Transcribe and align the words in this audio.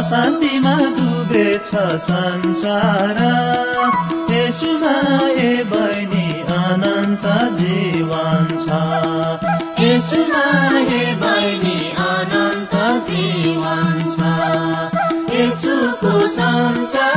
अशान्तिमा 0.00 0.76
डुबेछ 0.76 1.70
संसार। 2.04 3.18
यसुमा 4.32 4.94
ए 5.28 5.64
बहिनी 5.72 6.28
अनन्त 6.40 7.26
जीवन 7.58 8.46
छ। 8.62 8.68
यसुमा 9.82 10.44
ए 10.78 11.14
बहिनी 11.22 11.78
अनन्त 11.90 12.74
जीवन 13.10 13.92
छ। 14.16 14.20
यसुको 15.36 16.28
सञ्चार 16.28 17.09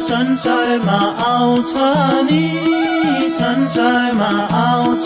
संसारमा 0.00 0.98
आउँछ 1.24 1.72
नि 2.26 2.42
संसारमा 3.30 4.30
आउँछ 4.58 5.04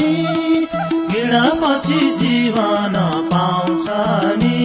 नि 0.00 0.14
घृणा 1.10 1.44
पछि 1.62 2.00
जीवन 2.20 2.94
पाउँछ 3.32 3.86
नि। 4.42 4.60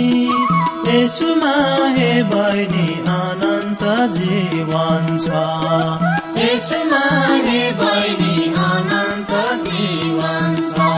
यसुमा 0.88 1.56
हे 1.98 2.12
बहिनी 2.24 2.85
जीवन 4.08 5.18
छ। 5.18 5.30
यसुमा 6.40 7.04
हे 7.46 7.72
बहिनी 7.72 8.54
अनन्त 8.58 9.32
जीवन 9.68 10.56
छ। 10.56 10.90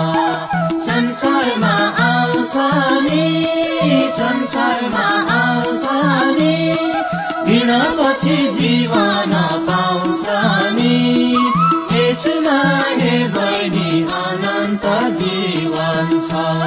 संसारमा 0.86 1.76
आउँछ 2.06 2.54
नि 3.06 3.28
संसारमा 4.10 5.08
आउँछ 5.36 5.86
नि। 6.40 6.58
पछि 7.98 8.38
जीवन 8.62 9.34
पाउँछ 9.70 10.26
नि। 10.76 10.96
यसुमा 11.94 12.60
हे 13.02 13.28
बहिनी 13.28 14.04
अनन्त 14.04 14.86
जीवन 15.22 16.20
छ। 16.20 16.67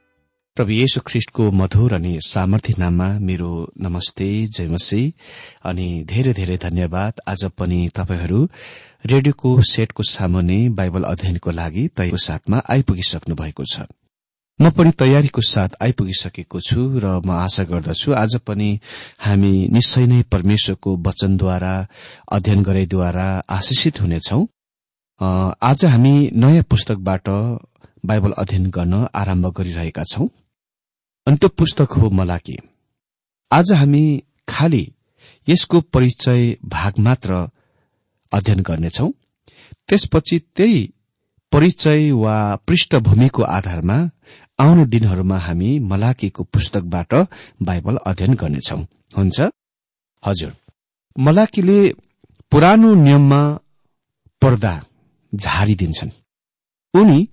प्रभु 0.61 0.73
येशु 0.73 0.99
ख्रिष्टको 1.01 1.43
मधुर 1.51 1.93
अनि 1.93 2.19
सामर्थ्य 2.21 2.73
नाममा 2.79 3.07
मेरो 3.19 3.51
नमस्ते 3.81 4.25
जयमसी 4.47 5.01
अनि 5.65 5.85
धेरै 6.09 6.33
धेरै 6.33 6.57
धन्यवाद। 6.61 7.21
आज 7.27 7.43
पनि 7.57 7.79
तपाईँहरू 7.95 8.39
रेडियोको 9.11 9.49
सेटको 9.65 10.03
सामुन्ने 10.05 10.57
बाइबल 10.77 11.03
अध्ययनको 11.03 11.51
लागि 11.51 11.87
तयको 11.97 12.17
साथमा 12.17 12.61
आइपुगिसक्नु 12.69 13.35
भएको 13.35 13.63
छ। 13.65 13.87
म 14.59 14.69
पनि 14.69 14.91
तयारीको 15.01 15.41
साथ 15.41 15.81
आइपुगिसकेको 15.81 16.59
छु 16.61 16.81
र 17.01 17.05
म 17.25 17.31
आशा 17.41 17.63
गर्दछु 17.71 18.13
आज 18.13 18.35
पनि 18.45 18.69
हामी 19.25 19.53
निश्चय 19.73 20.05
नै 20.05 20.21
परमेश्वरको 20.29 20.95
वचनद्वारा 21.07 21.73
अध्ययन 22.37 22.61
गराइद्वारा 22.61 23.27
आशिषित 23.49 24.01
हुनेछौं। 24.01 24.45
आज 25.69 25.85
हामी 25.85 26.13
नयाँ 26.37 26.69
पुस्तकबाट 26.69 27.33
बाइबल 28.05 28.31
अध्ययन 28.37 28.69
गर्न 28.69 28.93
आरम्भ 29.15 29.51
गरिरहेका 29.57 30.03
छौं। 30.13 30.27
अनि 31.27 31.37
त्यो 31.37 31.49
पुस्तक 31.49 31.91
हो 31.91 32.09
मलाकी। 32.09 32.57
आज 33.51 33.71
हामी 33.71 34.23
खालि 34.49 34.93
यसको 35.49 35.81
परिचय 35.81 36.57
भाग 36.65 36.93
मात्र 36.99 37.49
अध्ययन 38.31 38.59
गर्नेछौ। 38.59 39.09
त्यसपछि 39.87 40.39
त्यही 40.39 40.93
परिचय 41.51 42.11
वा 42.11 42.55
पृष्ठभूमिको 42.55 43.43
आधारमा 43.43 44.09
आउने 44.59 44.85
दिनहरूमा 44.85 45.37
हामी 45.37 45.79
मलाकीको 45.79 46.43
पुस्तकबाट 46.43 47.13
बाइबल 47.61 47.97
अध्ययन 47.97 48.33
गर्नेछौ। 48.33 48.77
हुन्छ? 49.17 49.41
हजुर। 50.25 50.55
मलाकीले 51.19 51.93
पुरानो 52.51 52.93
नियममा 52.95 53.59
पर्दा 54.41 54.85
झारिदिन्छन्। 55.35 56.11
उनी 56.93 57.29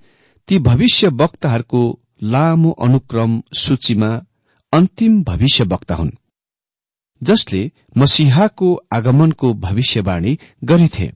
ती 0.49 0.59
भविष्य 0.59 1.09
वक्ताहरूको 1.09 2.01
लामो 2.23 2.71
अनुक्रम 2.71 3.43
सूचीमा 3.55 4.09
अन्तिम 4.73 5.23
भविष्य 5.25 5.65
वक्ता 5.65 5.95
हुन् 5.95 6.11
जसले 7.23 7.71
मसिहाको 7.97 8.75
आगमनको 8.93 9.53
भविष्यवाणी 9.55 10.39
गरेथे। 10.65 11.13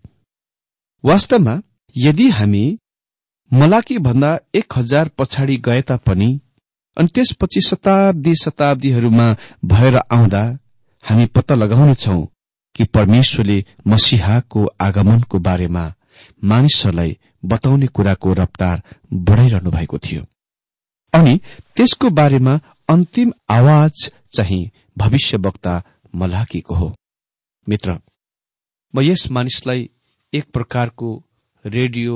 वास्तवमा 1.05 1.61
यदि 1.97 2.29
हामी 2.29 2.79
मलाकी 3.53 3.99
भन्दा 3.99 4.39
एक 4.55 4.75
हजार 4.77 5.09
पछाडि 5.19 5.57
गए 5.57 5.83
तापनि 5.83 6.41
अनि 6.97 7.09
त्यसपछि 7.09 7.61
शताब्दी 7.61 8.35
शताब्दीहरूमा 8.43 9.37
भएर 9.65 9.97
आउँदा 9.97 10.43
हामी 11.05 11.27
पत्ता 11.27 11.55
लगाउनेछौ 11.55 12.21
कि 12.77 12.85
परमेश्वरले 12.85 13.65
मसिहाको 13.87 14.67
आगमनको 14.81 15.39
बारेमा 15.39 15.93
मानिसहरूलाई 16.45 17.17
बताउने 17.45 17.87
कुराको 17.87 18.33
रफ्तार 18.33 18.83
बढ़ाइरहनु 19.13 19.71
भएको 19.71 19.99
थियो। 19.99 20.25
अनि 21.13 21.37
त्यसको 21.77 22.11
बारेमा 22.11 22.59
अन्तिम 22.89 23.33
आवाज 23.51 24.11
चाहिँ 24.37 24.71
भविष्यवक्ता 24.99 25.83
मलाकीको 26.15 26.75
हो। 26.75 26.95
मित्र 27.67 27.99
म 28.95 29.01
यस 29.01 29.31
मानिसलाई 29.31 29.89
एक 30.33 30.51
प्रकारको 30.53 31.09
रेडियो 31.65 32.15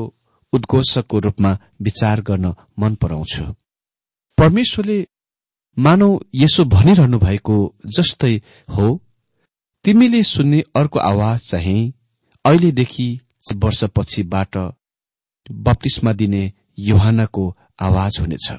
उद्घोषकको 0.53 1.19
रूपमा 1.19 1.53
विचार 1.83 2.21
गर्न 2.21 2.55
मन 2.79 2.95
पराउँछु। 2.95 3.45
परमेश्वरले 4.38 4.99
मानव 5.76 6.21
यसो 6.35 6.65
भनिरहनु 6.65 7.19
भएको 7.19 7.57
जस्तै 7.97 8.35
हो 8.69 8.87
तिमीले 9.85 10.23
सुन्ने 10.25 10.62
अर्को 10.76 10.99
आवाज 11.00 11.41
चाहिँ 11.50 11.93
अहिलेदेखि 12.45 13.09
वर्षपछिबाट 13.57 14.57
बप्तिस्मा 15.67 16.12
दिने 16.12 16.53
योहानाको 16.79 17.45
आवाज 17.81 18.21
हुनेछ। 18.21 18.53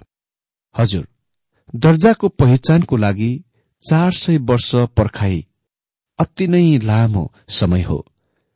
हजुर 0.76 1.08
दर्जाको 1.76 2.30
पहिचानको 2.30 2.98
लागि 2.98 3.44
चार 3.90 4.12
सय 4.12 4.38
वर्ष 4.38 4.76
पर्खाई 4.76 5.46
अति 6.20 6.48
नै 6.48 6.78
लामो 6.78 7.34
समय 7.50 7.82
हो 7.82 8.06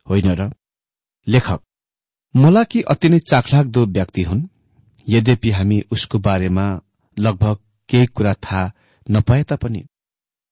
होइन 0.07 0.29
र? 0.29 0.51
लेखक 1.27 1.61
मलाकी 2.35 2.81
अति 2.81 3.09
नै 3.09 3.19
चाखलाग्दो 3.19 3.85
व्यक्ति 3.85 4.21
हुन्? 4.21 4.47
यद्यपि 5.09 5.51
हामी 5.51 5.81
उसको 5.91 6.19
बारेमा 6.19 6.81
लगभग 7.19 7.57
केही 7.89 8.05
कुरा 8.05 8.33
थाहा 8.33 8.71
नपाए 9.09 9.43
तापनि 9.43 9.85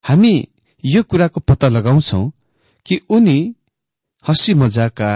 हामी 0.04 0.48
यो 0.84 1.02
कुराको 1.02 1.40
पत्ता 1.40 1.68
लगाउँछौ 1.68 2.30
कि 2.86 3.00
उनी 3.10 3.54
हँसी 4.28 4.54
मजाका 4.54 5.10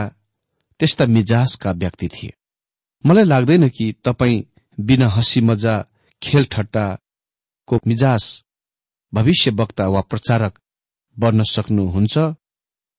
त्यस्ता 0.80 1.06
मिजाजका 1.06 1.72
व्यक्ति 1.72 2.08
थिए। 2.08 2.32
मलाई 3.06 3.24
लाग्दैन 3.24 3.68
कि 3.68 3.94
तपाईँ 4.04 4.44
बिना 4.80 5.08
हँसी 5.08 5.40
मजा 5.40 5.84
खेल 6.24 6.44
ठट्टाको 6.52 7.80
मिजाज 7.86 8.24
भविष्य 9.12 9.50
वक्ता 9.50 9.86
वा 9.88 10.00
प्रचारक 10.00 10.58
बन्न 11.16 11.42
सक्नुहुन्छ? 11.42 12.18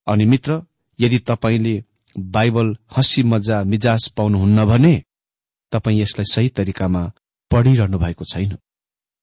अनि 0.08 0.26
मित्र 0.26 0.62
यदि 1.00 1.20
तपाईँले 1.20 1.76
बाइबल 2.16 2.76
हँसी 2.98 3.24
मजा 3.24 3.64
मिजाज 3.64 4.08
पाउनुहुन्न 4.18 4.66
भने 4.66 4.94
तपाईँ 5.72 6.00
यसलाई 6.02 6.32
सही 6.34 6.50
तरिकामा 6.50 7.02
पढिरहनु 7.52 7.98
भएको 7.98 8.26
छैन। 8.26 8.58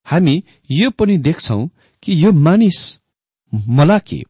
हामी 0.06 0.42
यो 0.70 0.90
पनि 0.90 1.16
देख्छौ 1.18 1.58
कि 2.02 2.24
यो 2.24 2.32
मानिस 2.46 2.80
मलाकी 3.52 4.22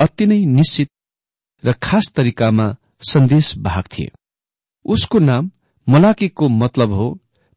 अति 0.00 0.26
नै 0.26 0.38
निश्चित 0.46 0.90
र 1.64 1.72
खास 1.82 2.12
तरिकामा 2.16 2.66
सन्देश 3.10 3.56
वाहक 3.58 3.86
थिए। 3.88 4.10
उसको 4.84 5.18
नाम 5.18 5.50
मलाकीको 5.88 6.48
मतलब 6.48 6.92
हो 6.92 7.06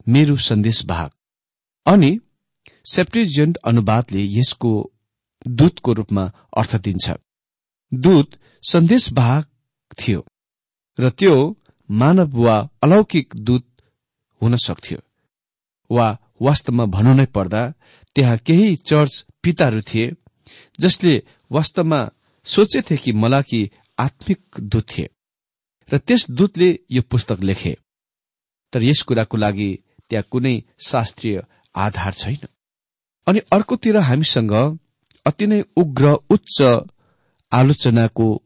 मेरो 0.07 0.35
सन्देश 0.47 0.85
वाहक 0.85 1.11
अनि 1.87 2.11
सेप्टिजेन्ट 2.85 3.57
अनुवादले 3.65 4.23
यसको 4.29 4.71
दूतको 5.59 5.93
रूपमा 5.93 6.23
अर्थ 6.57 6.75
दिन्छ। 6.85 7.13
दूत 7.91 8.37
सन्देश 8.63 9.11
वाहक 9.13 9.47
थियो 9.99 10.25
र 10.97 11.09
त्यो 11.09 11.35
मानव 11.89 12.37
वा 12.43 12.55
अलौकिक 12.83 13.35
दूत 13.47 13.65
हुन 14.41 14.55
सक्थ्यो 14.57 14.99
वा 15.89 16.07
वास्तवमा 16.41 16.85
भन्नु 16.95 17.13
नै 17.13 17.25
पर्दा 17.35 17.61
त्यहाँ 18.15 18.37
केही 18.47 18.75
चर्च 18.89 19.13
पिताहरू 19.43 19.81
थिए 19.89 20.11
जसले 20.79 21.13
वास्तवमा 21.51 21.99
सोचेथे 22.45 22.97
कि 22.97 23.11
मलाकी 23.13 23.61
आत्मिक 23.99 24.59
दूत 24.71 24.85
थिए 24.89 25.07
र 25.89 25.97
त्यस 25.97 26.29
दूतले 26.31 26.69
यो 26.91 27.01
पुस्तक 27.01 27.39
लेखे। 27.41 27.73
तर 28.73 28.83
यस 28.83 29.01
कुराको 29.07 29.37
लागि 29.37 29.71
त्यहाँ 30.09 30.27
कुनै 30.31 30.55
शास्त्रीय 30.87 31.41
आधार 31.77 32.13
छैन। 32.13 32.47
अनि 33.27 33.39
अर्कोतिर 33.39 33.97
हामीसँग 33.97 34.79
अति 35.25 35.47
नै 35.47 35.63
उग्र 35.77 36.07
उच्च 36.07 36.79
आलोचनाको 37.51 38.43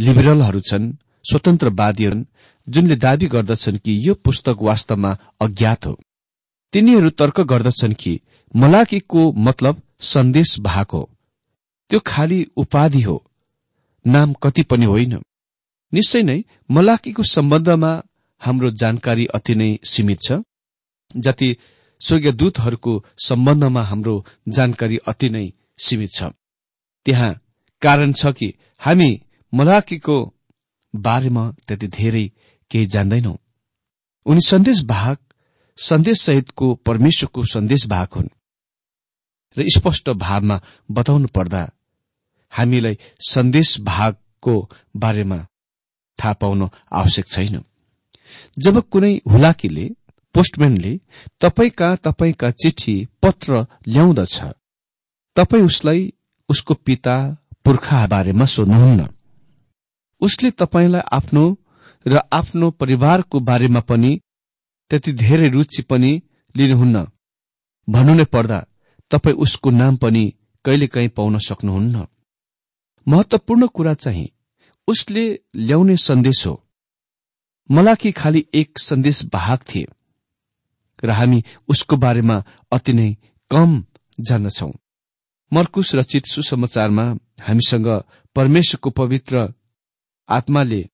लिबरलहरू 0.00 0.60
छन् 0.60 0.92
स्वतन्त्रवादीहरू 1.30 2.24
जुनले 2.68 2.96
दावी 2.96 3.26
गर्दछन् 3.26 3.78
कि 3.78 4.08
यो 4.08 4.14
पुस्तक 4.14 4.56
वास्तवमा 4.60 5.16
अज्ञात 5.40 5.86
हो। 5.86 5.98
तिनीहरू 6.72 7.10
तर्क 7.10 7.40
गर्दछन् 7.40 7.94
कि 7.94 8.20
मलाकीको 8.56 9.32
मतलब 9.32 9.82
सन्देश 10.00 10.56
हो। 10.92 11.10
त्यो 11.90 12.00
खाली 12.06 12.46
उपाधि 12.56 13.02
हो। 13.02 13.24
नाम 14.06 14.32
कति 14.32 14.62
पनि 14.62 14.86
होइन। 14.86 15.22
निश्चय 15.94 16.22
नै 16.22 16.44
मलाकीको 16.70 17.22
सम्बन्धमा 17.22 18.02
हाम्रो 18.40 18.70
जानकारी 18.70 19.26
अति 19.26 19.54
नै 19.54 19.78
सीमित 19.84 20.20
छ। 20.22 20.32
जति 21.16 21.56
स्वर्गीय 22.00 22.32
दूतहरूको 22.32 23.04
सम्बन्धमा 23.18 23.82
हाम्रो 23.82 24.24
जानकारी 24.48 24.96
अति 25.06 25.28
नै 25.30 25.46
सीमित 25.78 26.10
छ। 26.12 26.22
त्यहाँ 27.06 27.32
कारण 27.82 28.12
छ 28.12 28.32
कि 28.32 28.54
हामी 28.80 29.10
मलाकीको 29.52 30.16
बारेमा 30.94 31.44
त्यति 31.68 31.88
धेरै 31.88 32.26
केही 32.70 32.86
जान्दैनौ। 32.86 33.34
उनी 34.26 34.40
सन्देश 34.40 34.82
भाग 34.84 35.16
सन्देश 35.78 36.20
सहितको 36.20 36.74
परमेश्वरको 36.74 37.44
सन्देश 37.44 37.86
भाग 37.86 38.08
हुन्। 38.14 38.28
र 39.56 39.64
स्पष्ट 39.68 40.08
भावमा 40.10 40.60
बताउनु 40.90 41.28
पर्दा 41.28 41.62
हामीलाई 42.52 42.98
सन्देश 43.28 43.80
भागको 43.80 44.54
बारेमा 44.96 45.38
थाहा 46.18 46.32
पाउन 46.32 46.68
आवश्यक 46.92 47.26
छैन। 47.26 47.64
जब 48.58 48.80
कुनै 48.90 49.14
हुलाकीले 49.30 49.90
पोस्टम्यानले 50.34 51.00
तपाईँका 51.40 51.94
तपाईँका 51.96 52.50
चिठी 52.50 53.08
पत्र 53.22 53.66
ल्याउँदछ। 53.88 54.42
तपाईँ 55.36 55.64
उसलाई 55.64 56.12
उसको 56.48 56.74
पिता 56.74 57.16
पुर्खा 57.64 58.06
बारेमा 58.06 58.44
सोध्नुहुन्न। 58.44 59.08
उसले 60.20 60.50
तपाईँलाई 60.50 61.00
आफ्नो 61.12 61.44
र 62.06 62.20
आफ्नो 62.32 62.70
परिवारको 62.70 63.40
बारेमा 63.40 63.80
पनि 63.80 64.20
त्यति 64.90 65.12
धेरै 65.12 65.48
रुचि 65.48 65.82
पनि 65.82 66.22
लिनुहुन्न। 66.56 67.06
भन्नु 67.88 68.14
नै 68.14 68.24
पर्दा 68.24 68.64
तपाईँ 69.10 69.36
उसको 69.36 69.70
नाम 69.70 69.96
पनि 69.96 70.34
कहिलेकाहीँ 70.64 71.08
पाउन 71.08 71.38
सक्नुहुन्न। 71.38 72.06
महत्वपूर्ण 73.08 73.66
कुरा 73.66 73.94
चाहिँ 73.94 74.28
उसले 74.88 75.40
ल्याउने 75.56 75.96
सन्देश 75.96 76.46
हो। 76.46 76.64
मलाकी 77.70 78.12
खाली 78.12 78.46
एक 78.54 78.78
सन्देश 78.78 79.24
वाहक 79.24 79.62
थिए। 79.62 79.86
र 81.04 81.10
हामी 81.10 81.42
उसको 81.68 81.96
बारेमा 81.96 82.42
अति 82.72 82.92
नै 82.92 83.08
कम 83.50 83.84
जान्दछौ। 84.18 84.70
मर्कुस 85.52 85.94
रचित 85.94 86.26
सुसमाचारमा 86.26 87.04
हामीसँग 87.40 87.88
परमेश्वरको 88.36 88.90
पवित्र 88.90 89.52
आत्माले 90.28 90.84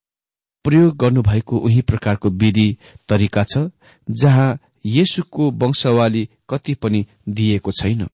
प्रयोग 0.64 0.96
गर्नुभएको 0.96 1.58
उही 1.58 1.80
प्रकारको 1.80 2.30
विधि 2.30 2.76
तरिका 3.08 3.44
छ 3.44 3.70
जहाँ 4.08 4.58
येशुको 4.86 5.50
वंशवाली 5.50 6.28
कति 6.50 6.74
पनि 6.74 7.06
दिएको 7.28 7.72
छैन। 7.72 8.06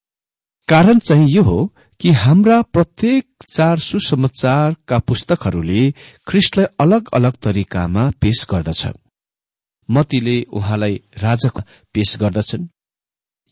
कारण 0.69 0.99
चाहिँ 0.99 1.27
यो 1.29 1.43
हो 1.43 1.73
कि 1.99 2.11
हाम्रा 2.11 2.61
प्रत्येक 2.61 3.25
चार 3.49 3.79
सुसमाचारका 3.79 4.99
पुस्तकहरूले 4.99 5.91
ख्रिस्टलाई 6.27 6.65
अलग 6.79 7.09
अलग 7.13 7.35
तरिकामा 7.35 8.09
पेश 8.21 8.45
गर्दछ। 8.51 8.87
मतीले 9.91 10.43
उहाँलाई 10.43 10.95
राजा 11.17 11.49
पेश 11.93 12.17
गर्दछन्। 12.17 12.67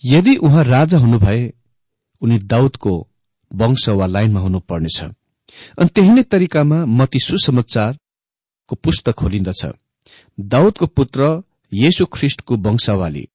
यदि 0.03 0.35
उहाँ 0.35 0.63
राजा 0.63 0.97
हुनुभए 0.97 1.53
उनी 2.21 2.37
दाउदको 2.39 2.93
वंश 3.51 3.89
वा 3.89 4.05
लाइनमा 4.05 4.39
हुनुपर्नेछ। 4.39 5.03
अनि 5.79 5.89
त्यही 5.95 6.09
नै 6.09 6.23
तरिकामा 6.23 6.85
मती 6.85 7.19
सुसमाचारको 7.19 8.75
पुस्तक 8.75 9.13
खोलिन्दछ। 9.13 9.61
दाउदको 10.39 10.85
पुत्र 10.87 11.43
येशु 11.73 12.05
ख्रिष्टको 12.05 12.57
वंशवाली। 12.57 13.27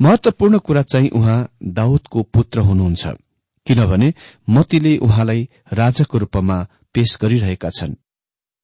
महत्वपूर्ण 0.00 0.58
कुरा 0.58 0.82
चाहिँ 0.82 1.08
उहाँ 1.08 1.48
दाउदको 1.62 2.22
पुत्र 2.22 2.60
हुनुहुन्छ। 2.60 3.06
किनभने 3.66 4.14
मतीले 4.50 4.96
उहाँलाई 4.98 5.48
राजाको 5.72 6.18
रूपमा 6.18 6.66
पेश 6.94 7.18
गरिरहेका 7.22 7.70
छन्। 7.70 7.94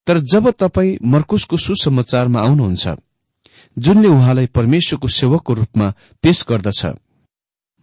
तर 0.06 0.18
जब 0.18 0.50
तपाईँ 0.50 0.98
मर्कुसको 1.04 1.56
सुसमाचारमा 1.56 2.40
आउनुहुन्छ 2.42 2.88
जुनले 3.78 4.08
उहाँलाई 4.08 4.46
परमेश्वरको 4.46 5.08
सेवकको 5.08 5.54
रूपमा 5.54 5.94
पेश 6.22 6.44
गर्दछ। 6.48 6.86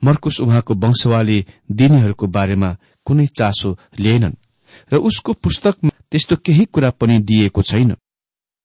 मर्कुस 0.03 0.41
उहाँको 0.41 0.73
वंशवाली 0.75 1.45
दिनेहरूको 1.71 2.27
बारेमा 2.27 2.69
कुनै 3.05 3.27
चासो 3.27 3.77
लिएनन् 3.99 4.35
र 4.93 4.97
उसको 4.97 5.33
पुस्तकमा 5.33 5.91
त्यस्तो 6.11 6.35
केही 6.35 6.65
कुरा 6.65 6.89
पनि 6.89 7.19
दिएको 7.19 7.61
छैन। 7.61 7.95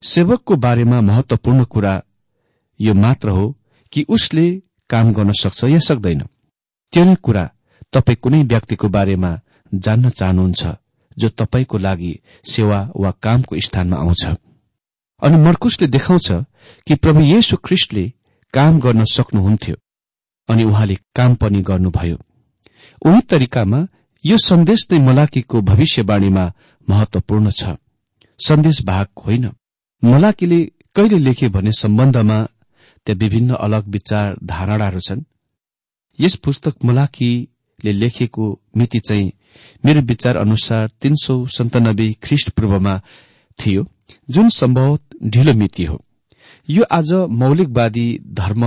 सेवकको 0.02 0.56
बारेमा 0.56 1.00
महत्वपूर्ण 1.00 1.64
कुरा 1.64 2.02
यो 2.80 2.94
मात्र 2.94 3.28
हो 3.28 3.56
कि 3.92 4.04
उसले 4.08 4.62
काम 4.90 5.12
गर्न 5.12 5.32
सक्छ 5.32 5.64
या 5.64 5.78
सक्दैन। 5.78 6.20
त्यो 6.92 7.04
नै 7.04 7.14
कुरा 7.14 7.44
तपाईँ 7.92 8.16
कुनै 8.16 8.42
व्यक्तिको 8.42 8.88
बारेमा 8.88 9.40
जान्न 9.74 10.10
चाहनुहुन्छ 10.10 10.62
जो 11.18 11.28
तपाईँको 11.28 11.78
लागि 11.78 12.12
सेवा 12.44 12.78
वा 12.96 13.10
कामको 13.22 13.60
स्थानमा 13.60 13.96
आउँछ। 13.96 14.22
अनि 15.22 15.36
मर्कुसले 15.36 15.86
देखाउँछ 15.88 16.32
कि 16.86 16.94
प्रभु 16.94 17.20
येशु 17.20 17.56
ख्रिस्टले 17.56 18.12
काम 18.54 18.80
गर्न 18.80 19.04
सक्नुहुन्थ्यो 19.04 19.76
अनि 20.48 20.64
उहाँले 20.64 20.94
काम 21.16 21.34
पनि 21.34 21.60
गर्नुभयो। 21.62 22.16
उही 23.06 23.20
तरिकामा 23.20 23.86
यो 24.24 24.36
सन्देश 24.38 24.86
नै 24.92 24.98
मलाकीको 24.98 25.60
भविष्यवाणीमा 25.60 26.52
महत्वपूर्ण 26.88 27.50
छ। 27.50 27.76
सन्देश 28.38 28.82
भाग 28.84 29.06
होइन। 29.26 29.50
मलाकीले 30.02 30.60
कहिले 30.96 31.18
लेखे 31.18 31.48
भन्ने 31.48 31.72
सम्बन्धमा 31.72 32.38
त्यहाँ 33.06 33.18
विभिन्न 33.18 33.54
अलग 33.54 33.88
विचार 33.88 34.36
धारणाहरू 34.44 35.00
छन्। 35.00 35.22
यस 36.18 36.34
पुस्तक 36.36 36.84
मलाकीले 36.84 37.92
लेखेको 37.92 38.46
मिति 38.76 39.00
चाहिँ 39.00 39.32
मेरो 39.84 40.00
विचार 40.00 40.36
अनुसार 40.36 40.90
तीन 41.00 41.14
सौ 41.14 41.46
सन्तानब्बे 41.46 42.12
ख्रिष्ट 42.22 42.50
पूर्वमा 42.50 43.00
थियो 43.58 43.86
जुन 44.30 44.48
सम्भवत 44.48 45.09
ढिलो 45.20 45.54
मिति 45.54 45.84
हो। 45.84 46.00
यो 46.68 46.84
आज 46.92 47.12
मौलिकवादी 47.30 48.08
धर्म 48.32 48.64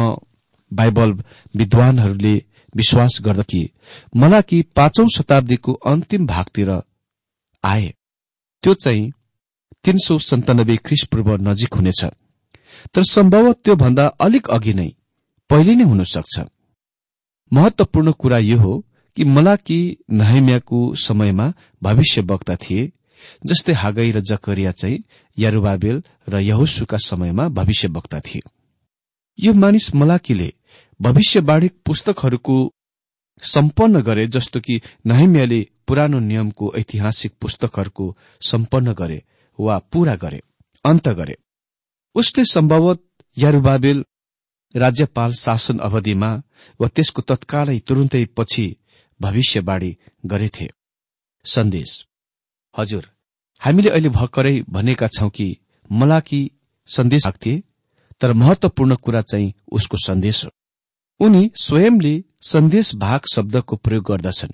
बाइबल 0.71 1.11
विद्वानहरूले 1.55 2.35
विश्वास 2.75 3.17
गर्दा 3.21 3.43
कि 3.43 3.69
मलाकी 4.15 4.61
पाँचौं 4.75 5.07
शताब्दीको 5.07 5.73
अन्तिम 5.73 6.25
भागतिर 6.27 6.69
आए। 7.63 7.93
त्यो 8.63 8.73
चाहिँ 8.73 9.11
तीन 9.83 9.97
सौ 9.97 10.17
सन्तानब्बे 10.19 10.75
ख्रिस 10.77 11.03
पूर्व 11.03 11.35
नजिक 11.41 11.73
हुनेछ। 11.73 12.03
तर 12.93 13.03
सम्भव 13.03 13.51
त्योभन्दा 13.53 14.05
अलिक 14.21 14.47
अघि 14.47 14.73
नै 14.73 14.89
पहिले 15.49 15.75
नै 15.75 15.83
हुन 15.83 16.03
सक्छ 16.03 16.41
महत्वपूर्ण 17.51 18.11
कुरा 18.11 18.37
यो 18.37 18.57
हो 18.57 18.73
कि 19.17 19.23
मलाकी 19.25 19.79
नहेम्याको 20.11 20.79
समयमा 20.95 21.53
भविष्य 21.83 22.21
वक्ता 22.21 22.55
थिए। 22.55 22.91
जस्तै 23.45 23.73
हागै 23.73 24.11
र 24.11 24.19
जकरिया 24.19 24.71
चाहिँ 24.71 25.03
यारुबाबेल 25.37 26.03
र 26.29 26.39
यहोसुका 26.39 26.97
समयमा 26.97 27.47
भविष्य 27.49 27.87
वक्ता 27.87 28.19
थिए। 28.19 28.41
यो 29.39 29.53
मानिस 29.53 29.95
मलाकीले 29.95 30.53
भविष्यवाणी 31.01 31.67
पुस्तकहरूको 31.85 32.55
सम्पन्न 33.41 34.01
गरे 34.01 34.27
जस्तो 34.27 34.59
कि 34.59 34.81
नहेम्याले 35.05 35.67
पुरानो 35.87 36.19
नियमको 36.19 36.73
ऐतिहासिक 36.77 37.33
पुस्तकहरूको 37.41 38.05
सम्पन्न 38.41 38.93
गरे 38.93 39.23
वा 39.59 39.79
पूरा 39.79 40.15
गरे 40.15 40.41
अन्त 40.85 41.09
गरे। 41.09 41.35
उसले 42.15 42.43
सम्भवत 42.45 43.03
यारुबाबेल 43.37 44.05
राज्यपाल 44.75 45.33
शासन 45.33 45.79
अवधिमा 45.79 46.31
वा 46.79 46.87
त्यसको 46.87 47.21
तत्कालै 47.21 47.79
तुरुन्तै 47.79 48.25
पछि 48.37 48.65
भविष्यवाणी 49.21 49.91
गरेथे। 50.25 50.69
सन्देश। 51.45 52.05
हजुर 52.77 53.12
हामीले 53.63 53.89
अहिले 53.89 54.09
भर्खरै 54.09 54.55
भनेका 54.69 55.07
छौं 55.07 55.29
कि 55.29 55.47
मलाकी 55.91 56.41
सन्देश 56.87 57.27
थिए 57.45 57.63
तर 58.21 58.33
महत्वपूर्ण 58.33 58.95
कुरा 58.95 59.21
चाहिँ 59.21 59.53
उसको 59.71 59.97
सन्देश 59.97 60.43
हो। 60.45 60.51
उनी 61.19 61.51
स्वयंले 61.55 62.13
सन्देश 62.41 62.95
भाग 62.95 63.21
शब्दको 63.33 63.75
प्रयोग 63.75 64.05
गर्दछन् 64.05 64.51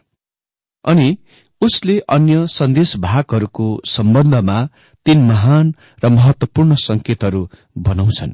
अनि 0.85 1.17
उसले 1.61 1.97
अन्य 2.09 2.45
सन्देश 2.47 2.95
भागहरूको 2.97 3.65
सम्बन्धमा 3.85 4.57
तीन 5.05 5.23
महान 5.23 5.73
र 6.03 6.09
महत्वपूर्ण 6.09 6.75
संकेतहरू 6.79 7.41
बनाउँछन्। 7.77 8.33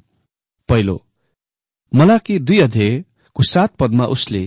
पहिलो 0.70 0.98
मलाकी 1.94 2.38
दुई 2.40 2.60
अध्ययको 2.60 3.44
सात 3.44 3.76
पदमा 3.76 4.06
उसले 4.06 4.44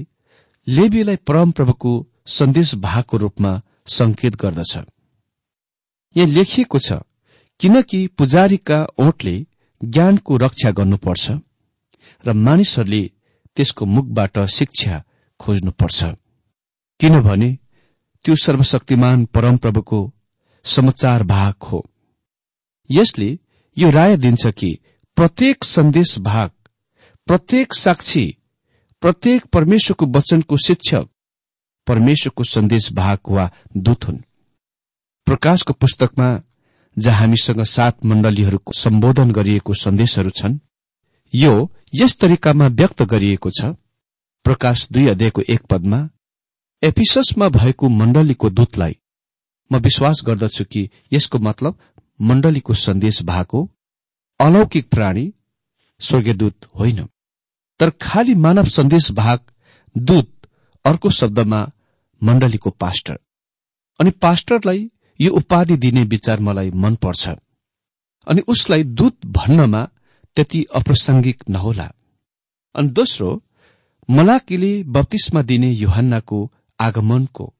लेबीलाई 0.66 1.16
परमप्रभुको 1.16 1.92
सन्देश 2.26 2.74
भागको 2.74 3.16
रूपमा 3.16 3.60
संकेत 3.86 4.36
गर्दछ। 4.36 4.78
यहाँ 6.16 6.28
लेखिएको 6.28 6.78
छ 6.78 6.92
किनकि 7.60 8.06
पुजारीका 8.06 8.86
ओठले 8.98 9.46
ज्ञानको 9.84 10.36
रक्षा 10.36 10.70
गर्नुपर्छ 10.70 11.30
र 12.26 12.32
मानिसहरूले 12.32 13.02
त्यसको 13.56 13.84
मुखबाट 13.86 14.38
शिक्षा 14.46 15.02
खोज्नुपर्छ। 15.40 16.04
किनभने 17.00 17.50
त्यो 18.24 18.34
सर्वशक्तिमान 18.34 19.24
परमप्रभुको 19.24 20.00
समाचार 20.64 21.22
भाग 21.22 21.54
हो। 21.62 21.84
यसले 22.90 23.38
यो 23.76 23.90
राय 23.90 24.16
दिन्छ 24.16 24.46
कि 24.46 24.78
प्रत्येक 25.16 25.64
सन्देश 25.64 26.18
भाग 26.18 26.50
प्रत्येक 27.26 27.74
साक्षी 27.74 28.24
प्रत्येक 29.00 29.44
परमेश्वरको 29.46 30.06
वचनको 30.06 30.56
शिक्षक 30.56 31.08
परमेश्वरको 31.86 32.44
सन्देश 32.44 32.92
भाग 32.92 33.18
वा 33.28 33.50
दूत 33.76 34.04
हुन्। 34.04 34.22
प्रकाशको 35.28 35.72
पुस्तकमा 35.72 36.26
जहाँ 36.96 37.18
हामीसँग 37.18 37.62
सात 37.62 38.04
मण्डलीहरूको 38.04 38.72
सम्बोधन 38.72 39.30
गरिएको 39.30 39.74
सन्देशहरू 39.74 40.30
छन् 40.30 40.56
यो 41.34 41.52
यस 41.94 42.16
तरिकामा 42.16 42.66
व्यक्त 42.72 43.02
गरिएको 43.02 43.50
छ। 43.50 43.64
प्रकाश 44.44 44.86
दुई 44.92 45.06
अध्यायको 45.08 45.42
एक 45.48 45.66
पदमा 45.70 45.98
एपिससमा 46.82 47.48
भएको 47.48 47.88
मण्डलीको 47.88 48.50
दूतलाई 48.50 48.96
म 49.70 49.78
विश्वास 49.78 50.22
गर्दछु 50.26 50.64
कि 50.64 50.88
यसको 51.12 51.38
मतलब 51.38 51.78
मण्डलीको 52.20 52.74
सन्देश 52.78 53.22
भएको 53.22 53.68
अलौकिक 54.40 54.90
प्राणी 54.90 55.32
स्वर्गदूत 56.00 56.72
होइन। 56.80 57.08
तर 57.80 57.90
खालि 57.90 58.34
मानव 58.34 58.68
सन्देश 58.72 59.12
भाग 59.12 59.40
दूत 59.96 60.32
अर्को 60.84 61.10
शब्दमा 61.10 61.66
मण्डलीको 62.22 62.70
पास्टर। 62.70 63.18
अनि 64.00 64.10
पास्टरलाई 64.10 64.90
यो 65.20 65.30
उपाधि 65.32 65.76
दिने 65.76 66.02
विचार 66.04 66.40
मलाई 66.40 66.70
मनपर्छ। 66.70 67.28
अनि 68.26 68.40
उसलाई 68.48 68.82
दूत 68.84 69.26
भन्नमा 69.26 69.82
त्यति 70.36 70.64
अप्रासंगिक 70.74 71.44
नहोला। 71.50 71.90
अनि 72.74 72.88
दोस्रो 72.90 73.30
मलाकीले 74.08 74.72
बत्तीसमा 74.84 75.42
दिने 75.42 75.70
युहन्नाको 75.72 76.38
आगमनको 76.78 77.54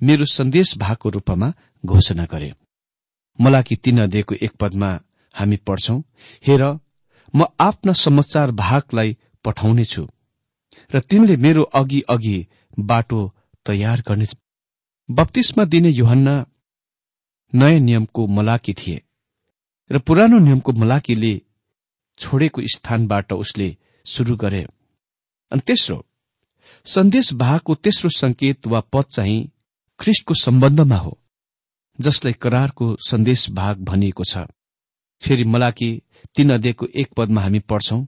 मेरो 0.00 0.24
सन्देश 0.24 0.76
भएको 0.78 1.08
रूपमा 1.08 1.52
घोषणा 1.84 2.24
गरे। 2.24 2.52
मलाकी 3.38 3.76
तीन 3.76 4.00
अध्ययको 4.02 4.34
एक 4.34 4.52
पदमा 4.60 4.90
हामी 5.34 5.56
पढ्छौं 5.56 6.00
हेर 6.46 6.62
म 7.34 7.44
आफ्ना 7.60 7.92
समाचार 7.92 8.50
भागलाई 8.50 9.16
पठाउनेछु 9.44 10.06
र 10.94 11.00
तिनले 11.00 11.36
मेरो 11.36 11.62
अघि 11.62 12.00
अघि 12.08 12.38
बाटो 12.78 13.20
तयार 13.66 14.00
गर्नेछ। 14.08 14.36
बत्तीसमा 15.08 15.64
दिने 15.64 15.90
युहन्ना 15.90 16.34
नयाँ 17.52 17.80
नियमको 17.80 18.26
मलाकी 18.26 18.72
थिए 18.72 19.02
र 19.90 19.98
पुरानो 19.98 20.38
नियमको 20.38 20.72
मलाकीले 20.72 21.40
छोडेको 22.20 22.62
स्थानबाट 22.74 23.32
उसले 23.32 23.76
शुरू 24.06 24.36
गरे। 24.36 24.62
अनि 25.52 25.60
तेस्रो 25.66 26.04
सन्देश 26.86 27.32
भागको 27.34 27.74
तेस्रो 27.74 28.10
संकेत 28.10 28.66
वा 28.66 28.80
पद 28.92 29.04
चाहिँ 29.12 29.50
ख्रिस्टको 30.00 30.34
सम्बन्धमा 30.34 30.96
हो 30.96 31.18
जसलाई 31.98 32.32
करारको 32.32 32.96
सन्देश 33.08 33.50
भाग 33.50 33.80
भनिएको 33.84 34.24
छ। 34.24 34.46
फेरि 35.22 35.44
मलाकी 35.44 35.90
तीन 36.36 36.50
अध्ययको 36.50 36.86
एक 36.94 37.08
पदमा 37.16 37.40
हामी 37.40 37.58
पढ्छौं 37.60 38.04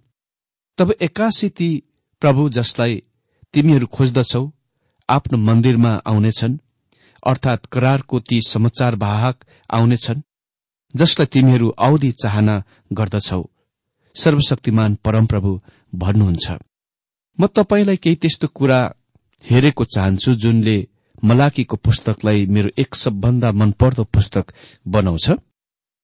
तब 0.78 0.94
एक्कासी 1.00 1.48
ती 1.48 1.68
प्रभु 2.22 2.48
जसलाई 2.48 3.02
तिमीहरू 3.55 3.87
खोज्दछौ 3.87 4.44
आफ्नो 5.09 5.38
मन्दिरमा 5.38 5.92
आउनेछन् 6.07 6.59
अर्थात 7.23 7.67
करारको 7.67 8.21
ती 8.21 8.41
समाचार 8.49 8.95
वाहक 8.95 9.45
आउनेछन् 9.71 10.23
जसलाई 10.95 11.27
तिमीहरू 11.27 11.69
औधी 11.79 12.11
चाहना 12.13 12.63
गर्दछौ। 12.93 13.43
सर्वशक्तिमान 14.17 14.97
परमप्रभु 15.05 15.61
भन्नुहुन्छ 15.95 16.51
म 17.39 17.47
तपाईँलाई 17.47 17.97
केही 17.97 18.17
त्यस्तो 18.17 18.47
कुरा 18.49 18.81
हेरेको 19.45 19.85
चाहन्छु 19.85 20.35
जुनले 20.35 20.77
मलाकीको 21.25 21.77
पुस्तकलाई 21.77 22.47
मेरो 22.47 22.71
एक 22.79 22.95
सबभन्दा 22.95 23.53
मनपर्दो 23.53 24.05
पुस्तक 24.05 24.53
बनाउँछ। 24.87 25.31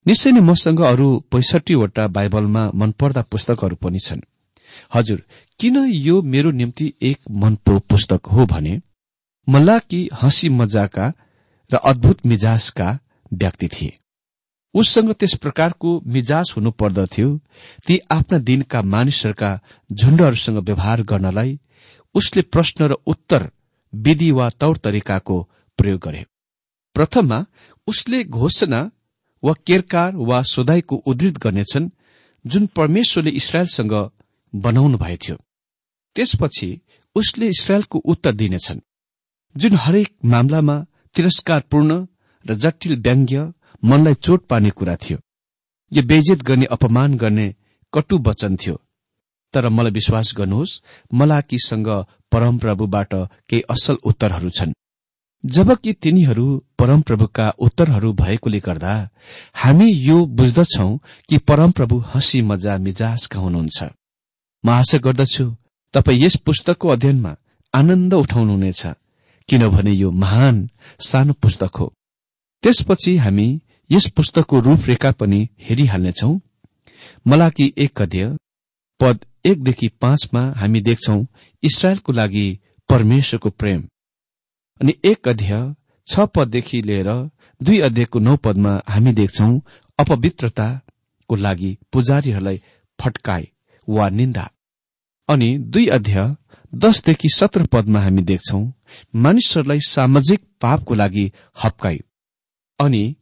निश्चय 0.06 0.32
नै 0.32 0.40
मसँग 0.40 0.80
अरू 0.80 1.08
पैसठीवटा 1.32 2.06
बाइबलमा 2.06 2.62
मनपर्दा 2.74 3.22
पुस्तकहरू 3.22 3.76
पनि 3.76 3.98
छन्। 3.98 4.20
हजुर 4.94 5.22
किन 5.60 5.76
यो 5.90 6.20
मेरो 6.22 6.50
निम्ति 6.50 6.92
एक 7.02 7.18
मनपो 7.30 7.78
पुस्तक 7.90 8.26
हो 8.26 8.46
भने? 8.46 8.80
मलाकी 9.48 10.08
हँसी 10.14 10.48
मजाका 10.48 11.12
र 11.70 11.76
अद्भुत 11.84 12.26
मिजाजका 12.26 12.98
व्यक्ति 13.32 13.68
थिए। 13.68 13.96
उससँग 14.74 15.12
त्यस 15.12 15.34
प्रकारको 15.34 16.00
मिजाज 16.06 16.52
हुनु 16.56 16.70
पर्दथ्यो। 16.70 17.28
ती 17.86 17.98
आफ्ना 18.10 18.38
दिनका 18.38 18.82
मानिसहरूका 18.84 19.50
झुण्डहरूसँग 19.92 20.58
व्यवहार 20.58 21.02
गर्नलाई 21.02 21.58
उसले 22.14 22.42
प्रश्न 22.42 22.88
र 22.88 22.96
उत्तर 23.06 23.50
विधि 23.92 24.30
वा 24.30 24.48
तौर 24.50 24.76
तरिकाको 24.76 25.36
प्रयोग 25.78 26.00
गरे। 26.00 26.24
प्रथममा 26.96 27.44
उसले 27.88 28.22
घोषणा 28.24 28.80
वा 29.42 29.52
केरकार 29.66 30.16
वा 30.28 30.42
सोधाईको 30.42 30.96
उद्धृत 31.06 31.38
गर्नेछन् 31.38 31.88
जुन 32.44 32.66
परमेश्वरले 32.76 33.30
इसरायलसँग 33.30 33.94
बनाउनु 34.52 34.98
भएथ्यो 34.98 35.36
त्यसपछि 36.16 36.68
उसले 37.16 37.46
इसरायलको 37.48 37.98
उत्तर 37.98 38.34
दिनेछन्। 38.34 38.80
जुन 39.56 39.76
हरेक 39.76 40.08
मामलामा 40.24 40.76
तिरस्कारपूर्ण 41.16 41.92
र 42.46 42.54
जटिल 42.54 42.92
व्यङ्ग्य 43.06 43.38
मनलाई 43.82 44.14
चोट 44.24 44.40
पार्ने 44.46 44.70
कुरा 44.70 44.96
थियो 44.96 45.18
यो 45.92 46.02
बेजेत 46.02 46.42
गर्ने 46.42 46.66
अपमान 46.76 47.16
गर्ने 47.16 47.46
कटु 47.92 48.18
वचन 48.26 48.56
थियो। 48.56 48.76
तर 49.54 49.68
मलाई 49.68 49.92
विश्वास 49.92 50.32
गर्नुहोस् 50.36 50.80
मलाकीसँग 51.12 51.88
परमप्रभुबाट 52.32 53.14
केही 53.48 53.62
असल 53.70 53.96
उत्तरहरू 54.04 54.50
छन्। 54.50 54.72
जबकि 55.44 55.92
तिनीहरू 56.02 56.46
परमप्रभुका 56.78 57.46
उत्तरहरू 57.58 58.12
भएकोले 58.12 58.60
गर्दा 58.60 58.94
हामी 59.54 59.88
यो 60.08 60.18
बुझ्दछौ 60.38 60.88
कि 61.28 61.38
परमप्रभु 61.48 61.98
हँसी 62.12 62.42
मजा 62.42 62.76
मिजाजका 62.86 63.38
हुनुहुन्छ। 63.40 63.78
म 64.64 64.68
आशा 64.70 64.98
गर्दछु 64.98 65.44
तपाईँ 65.94 66.20
यस 66.22 66.36
पुस्तकको 66.46 66.88
अध्ययनमा 66.88 67.32
आनन्द 67.74 68.14
उठाउनुहुनेछ। 68.14 68.82
किनभने 69.48 69.92
यो 69.92 70.10
महान 70.10 70.68
सानो 71.00 71.32
पुस्तक 71.32 71.76
हो। 71.76 71.92
त्यसपछि 72.62 73.16
हामी 73.16 73.48
यस 73.90 74.06
पुस्तकको 74.16 74.60
रूपरेखा 74.60 75.12
पनि 75.12 75.48
हेरिहाल्नेछौ। 75.60 76.32
मलाकी 77.26 77.72
एक 77.78 78.02
अध्यय 78.02 78.28
पद 79.00 79.24
एकदेखि 79.46 79.88
पाँचमा 80.00 80.42
हामी 80.56 80.80
देख्छौ 80.80 81.18
इसरायलको 81.62 82.12
लागि 82.12 82.46
परमेश्वरको 82.88 83.50
प्रेम। 83.50 83.80
अनि 84.80 84.94
एक 85.04 85.28
अध्यय 85.28 85.74
छ 86.08 86.26
पददेखि 86.34 86.82
लिएर 86.82 87.10
दुई 87.60 87.78
अध्ययको 87.80 88.18
नौ 88.18 88.36
पदमा 88.36 88.72
हामी 88.88 89.12
देख्छौ 89.12 89.50
अपवित्रताको 89.98 91.36
लागि 91.36 91.76
पुजारीहरूलाई 91.92 92.60
फटकाए 92.98 93.48
वा 93.88 94.08
निन्दा। 94.08 94.50
अनि 95.28 95.58
दुई 95.58 95.86
अध्यय 95.86 96.36
दसदेखि 96.74 97.28
सत्र 97.28 97.66
पदमा 97.66 98.00
हामी 98.00 98.22
देख्छौ 98.22 98.60
मानिसहरूलाई 99.14 99.80
सामाजिक 99.80 100.40
पापको 100.60 100.94
लागि 100.94 101.32
हप्काई। 101.64 101.98
अनि 102.80 103.16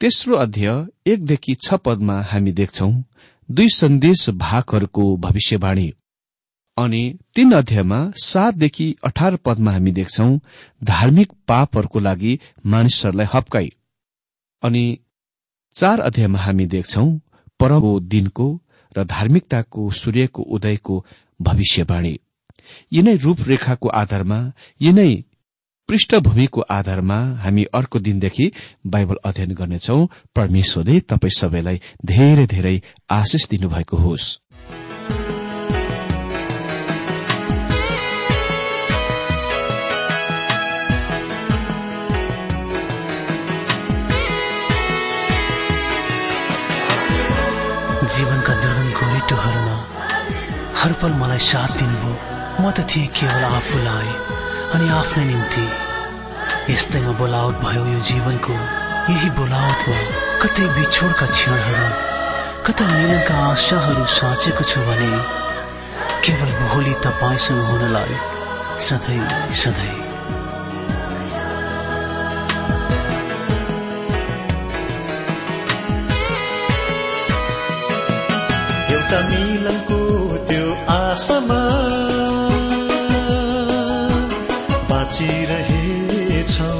तेस्रो 0.00 0.36
अध्यय 0.36 0.86
एकदेखि 1.06 1.54
छ 1.54 1.74
पदमा 1.74 2.20
हामी 2.20 2.52
देख्छौ 2.52 2.90
दुई 3.48 3.68
सन्देश 3.68 4.28
भागहरूको 4.30 5.16
भविष्यवाणी। 5.16 5.92
अनि 6.76 7.18
तीन 7.34 7.52
अध्यायमा 7.52 8.00
सातदेखि 8.16 8.94
अठार 9.04 9.36
पदमा 9.36 9.72
हामी 9.72 9.92
देख्छौ 9.92 10.28
धार्मिक 10.84 11.32
पापहरूको 11.48 11.98
लागि 11.98 12.38
मानिसहरूलाई 12.66 13.26
हप्काई। 13.34 13.70
अनि 14.62 14.98
चार 15.76 16.00
अध्यायमा 16.00 16.38
हामी 16.38 16.66
देख्छौ 16.66 17.06
परमको 17.60 18.00
दिनको 18.00 18.48
र 18.96 19.04
धार्मिकताको 19.04 19.90
सूर्यको 19.90 20.42
उदयको 20.42 21.04
भविष्यवाणी। 21.40 22.18
यिनै 22.92 23.16
रूपरेखाको 23.16 23.88
आधारमा 23.88 24.52
यिनै 24.82 25.24
पृष्ठभूमिको 25.88 26.60
आधारमा 26.60 27.34
हामी 27.34 27.64
अर्को 27.64 27.98
दिनदेखि 27.98 28.52
बाइबल 28.86 29.16
अध्ययन 29.24 29.50
गर्नेछौ। 29.50 30.06
परमेश्वरले 30.36 31.00
तपाई 31.00 31.30
सबैलाई 31.30 31.80
धेरै 32.04 32.46
धेरै 32.46 32.82
आशिष 33.10 33.48
दिनुभएको 33.48 33.96
होस्। 33.96 34.38
जीवनका 48.16 48.54
दुर्गम 48.54 49.75
हर 50.78 50.92
पल 51.02 51.12
मलाई 51.20 51.38
साथ 51.40 51.70
दिनुभयो। 51.78 52.16
म 52.60 52.70
त 52.70 52.84
थिएँ 52.90 53.08
केवल 53.16 53.44
आफूलाई 53.58 54.10
अनि 54.74 54.88
आफ्नै 54.96 55.24
निम्ति। 55.24 55.66
यस्तैमा 56.72 57.12
बोलावट 57.20 57.56
भयो 57.64 57.84
यो 57.92 58.00
जीवनको। 58.08 58.54
यही 59.10 59.30
बोलावटमा 59.38 59.98
कतै 60.42 60.66
बिछोडका 60.76 61.26
क्षणहरू 61.34 61.88
कतै 62.66 62.86
मिलनका 62.92 63.36
आशाहरू 63.50 64.04
साँचेको 64.16 64.64
छु 64.70 64.80
भने 64.88 65.12
केवल 66.24 66.50
भोलि 66.62 66.94
तपाईँसँग 67.04 67.62
हुनलाई 67.70 68.18
सधैँ 68.88 69.24
सधैँ। 69.62 70.05
आशामा 81.16 81.60
बाँचिरहेछौ। 84.88 86.72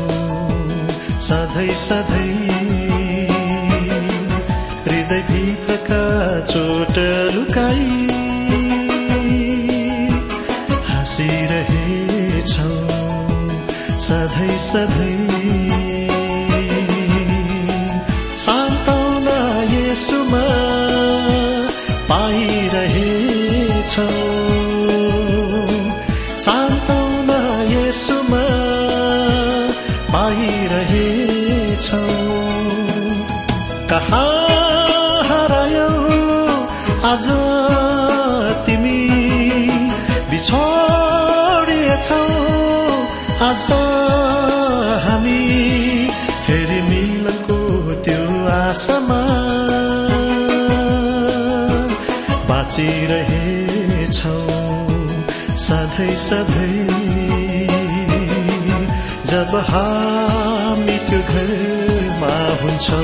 सधैँ 1.27 1.77
सधैँ 1.85 2.35
हृदयभित्रका 4.85 6.03
चोट 6.53 6.97
लुकाई 7.35 7.89
हाँसिरहेछौ। 10.91 12.71
सधैँ 14.09 14.59
सधैँ 14.69 15.06
सधैँ 55.97 56.17
सधैँ। 56.17 57.67
जब 59.27 59.53
हामी 59.69 60.97
त्यो 61.09 61.21
घरमा 61.21 62.33
हुन्छौ। 62.61 63.01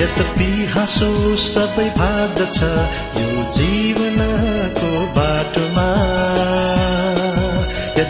यद्यपि 0.00 0.48
हाँसो 0.72 1.36
सबै 1.36 1.88
भाग्दछ 1.90 2.62
यो 3.20 3.44
जीवनको 3.50 5.06
बाटोमा। 5.16 6.33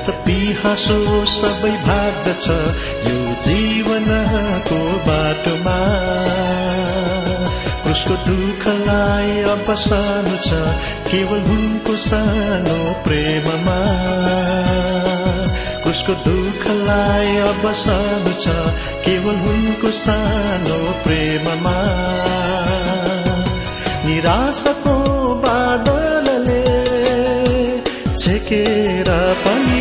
यद्यपि 0.04 0.40
हाँसो 0.52 0.96
सबै 1.24 1.70
भाग्दछ 1.84 2.46
यो 3.04 3.18
जीवनको 3.44 4.80
बाटोमा। 5.06 5.76
उसको 7.90 8.14
दुःखलाई 8.26 9.30
अब 9.52 9.68
सानो 9.84 10.36
छ 10.46 10.60
केवल 11.08 11.40
उनको 11.54 11.96
सानो 12.06 12.76
प्रेममा। 13.04 13.78
उसको 15.90 16.14
दुःखलाई 16.26 17.36
अब 17.48 17.64
सानो 17.84 18.34
छ 18.44 18.56
केवल 19.06 19.40
उनको 19.52 19.90
सानो 20.02 20.78
प्रेममा। 21.04 21.76
निराशाको 24.04 24.96
बादलले 25.44 26.62
छेकेर 28.16 29.08
पनि 29.44 29.73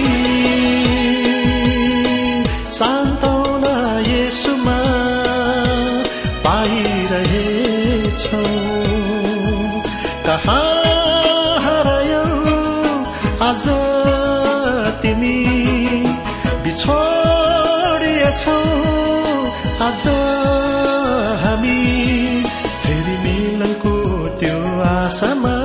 आज 19.84 20.04
हामी 21.40 21.80
फेरि 22.84 23.16
मिलनको 23.24 23.96
त्यो 24.40 24.60
आशामा 24.90 25.56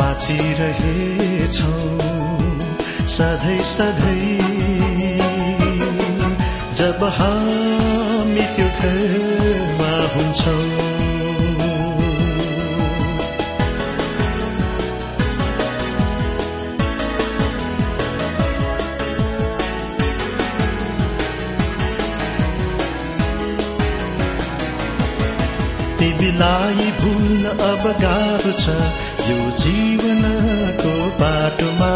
बाँचिरहेछौ। 0.00 1.72
सधैँ 3.16 3.62
सधैँ 3.74 4.26
जब 6.78 7.04
हामी 7.18 7.77
तिमीलाई 26.38 26.90
भुल्न 26.98 27.50
अब 27.66 27.84
गाह्रो 28.00 28.50
छ 28.62 28.74
यो 29.28 29.38
जीवनको 29.60 30.92
बाटोमा। 31.20 31.88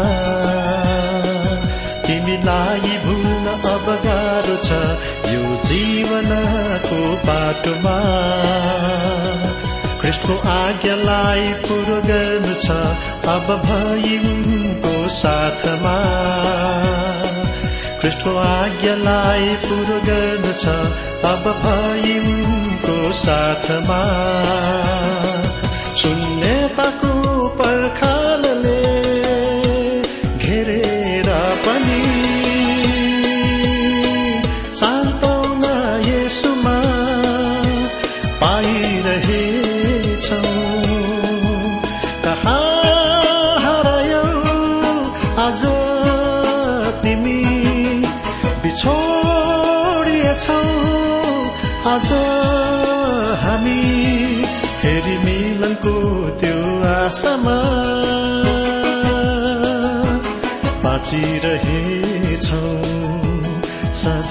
तिमीलाई 2.07 2.97
भुल्न 3.05 3.53
अब 3.73 3.87
गाह्रो 4.05 4.57
छ 4.65 4.81
यो 5.31 5.43
जीवनको 5.69 6.99
बाटोमा। 7.27 7.95
कृष्णको 10.01 10.37
आज्ञालाई 10.57 11.53
पुरो 11.63 12.01
गर्नु 12.11 12.59
छ 12.67 12.77
अब 13.37 13.47
भयको 13.65 14.95
साथमा। 15.21 15.97
कृष्णको 18.23 18.39
आज्ञालाई 18.39 19.55
पुरो 19.65 19.97
गर्नु 20.07 20.51
छ 20.63 20.65
अब 21.27 21.43
भयको 21.63 22.97
साथमा। 23.13 24.01
शून्यताको 25.99 27.13
पर्खालले 27.59 28.22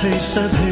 सधैँ 0.03 0.72